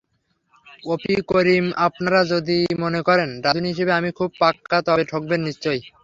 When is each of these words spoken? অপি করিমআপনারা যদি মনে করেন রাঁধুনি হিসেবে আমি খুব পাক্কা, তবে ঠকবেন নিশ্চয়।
অপি 0.85 1.15
করিমআপনারা 1.31 2.21
যদি 2.33 2.57
মনে 2.81 2.99
করেন 3.07 3.29
রাঁধুনি 3.43 3.67
হিসেবে 3.71 3.91
আমি 3.99 4.09
খুব 4.17 4.29
পাক্কা, 4.41 4.77
তবে 4.87 5.03
ঠকবেন 5.11 5.39
নিশ্চয়। 5.47 5.79